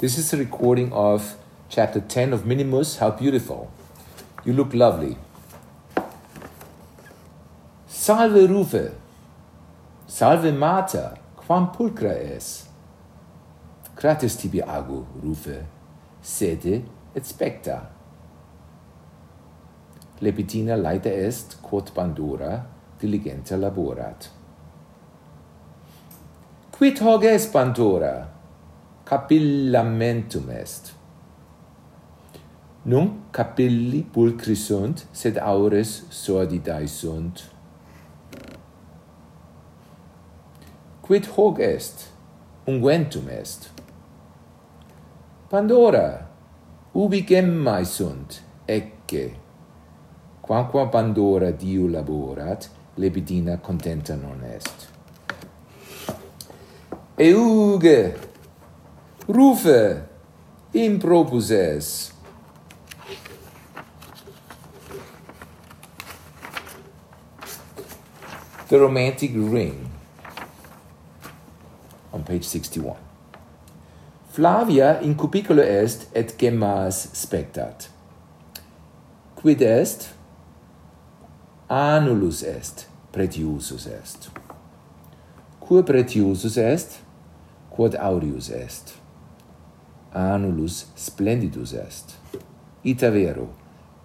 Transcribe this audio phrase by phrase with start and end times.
[0.00, 1.36] This is a recording of
[1.68, 2.96] chapter 10 of Minimus.
[3.00, 3.70] How beautiful.
[4.46, 5.18] You look lovely.
[7.86, 8.94] Salve Rufe.
[10.06, 11.18] Salve Mater.
[11.36, 12.66] Quam pulcra es.
[13.94, 15.66] Crates tibi agu, Rufe.
[16.22, 16.82] Sede
[17.14, 17.90] et specta.
[20.22, 22.64] Lepitina laeta est, quod bandura,
[22.98, 24.30] diligenta laborat.
[26.72, 28.39] Quid hoc est Pandora?
[29.10, 30.92] capillamentum est.
[32.82, 37.42] Nunc capilli pulcri sunt, sed aures sordidae sunt.
[41.00, 42.06] Quid hoc est,
[42.70, 43.72] unguentum est.
[45.48, 46.28] Pandora,
[46.92, 49.26] ubi gemmae sunt, ecce.
[50.40, 54.88] Quamquam Pandora Diu laborat, lepidina contenta non est.
[57.16, 58.29] Euge,
[59.32, 60.02] rufe
[60.74, 62.12] impropuses.
[68.68, 69.90] The Romantic Ring
[72.12, 72.96] on page 61.
[74.32, 77.88] Flavia in cupiculo est et gemmas spectat.
[79.36, 80.14] Quid est?
[81.68, 84.30] Annulus est, pretiusus est.
[85.60, 87.00] Quo pretiusus est?
[87.70, 89.00] Quod aureus est
[90.14, 92.16] annulus splendidus est.
[92.84, 93.48] Ita vero,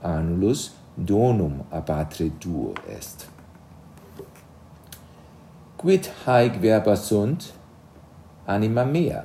[0.03, 3.27] annulus donum a patre tuo est.
[5.77, 7.53] Quid haec verba sunt?
[8.47, 9.23] Anima mea,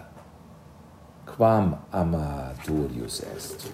[1.26, 3.72] quam amatorius est.